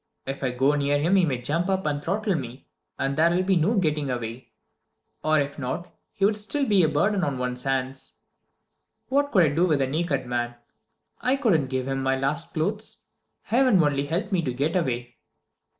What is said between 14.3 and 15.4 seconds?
me to get away!"